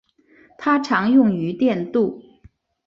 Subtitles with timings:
[0.57, 2.23] 它常用于电镀。